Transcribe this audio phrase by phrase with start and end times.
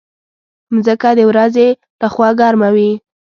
[0.73, 1.67] مځکه د ورځې
[1.99, 2.91] له خوا ګرمه وي.